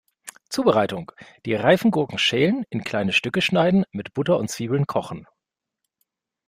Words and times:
Zubereitung: 0.49 1.11
die 1.45 1.53
reifen 1.53 1.91
Gurken 1.91 2.17
schälen, 2.17 2.65
in 2.71 2.83
kleine 2.83 3.13
Stücke 3.13 3.39
schneiden, 3.39 3.83
mit 3.91 4.15
Butter 4.15 4.39
und 4.39 4.49
Zwiebeln 4.49 4.87
kochen. 4.87 5.27